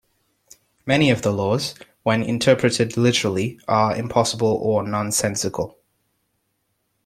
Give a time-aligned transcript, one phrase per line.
[0.87, 5.77] Many of the laws, when interpreted literally, are impossible or nonsensical.